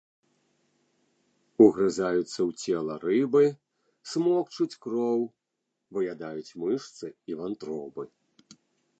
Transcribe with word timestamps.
Угрызаюцца 1.65 2.41
ў 2.49 2.77
цела 2.77 2.95
рыбы, 3.05 3.43
смокчуць 4.13 4.79
кроў, 4.85 5.19
выядаюць 5.97 6.55
мышцы 6.63 7.05
і 7.33 7.39
вантробы. 7.43 8.03